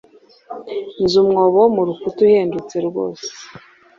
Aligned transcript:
Nzi 1.03 1.15
umwobo 1.23 1.61
mu 1.75 1.81
rukuta 1.87 2.19
uhendutse 2.27 2.75
rwose. 2.87 3.27